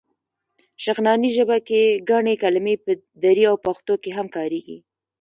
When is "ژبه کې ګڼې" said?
1.37-2.35